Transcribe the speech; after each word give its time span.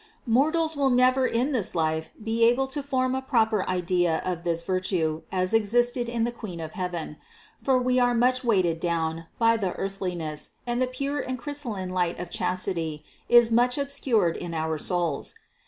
Mortals 0.25 0.75
will 0.75 0.89
never 0.89 1.27
in 1.27 1.51
this 1.51 1.75
life 1.75 2.09
be 2.23 2.43
able 2.43 2.65
to 2.65 2.81
form 2.81 3.13
a 3.13 3.21
proper 3.21 3.69
idea 3.69 4.19
of 4.25 4.43
this 4.43 4.63
virtue 4.63 5.21
as 5.31 5.53
it 5.53 5.57
existed 5.57 6.09
in 6.09 6.23
the 6.23 6.31
Queen 6.31 6.59
of 6.59 6.73
heaven; 6.73 7.17
for 7.61 7.77
we 7.77 7.99
are 7.99 8.15
much 8.15 8.43
weighed 8.43 8.79
down 8.79 9.27
by 9.37 9.57
the 9.57 9.73
earthliness, 9.73 10.53
and 10.65 10.81
the 10.81 10.87
pure 10.87 11.19
and 11.19 11.37
crystalline 11.37 11.89
light 11.89 12.17
of 12.17 12.31
chastity 12.31 13.03
is 13.29 13.51
much 13.51 13.77
obscured 13.77 14.35
in 14.35 14.55
our 14.55 14.79
souls. 14.79 15.35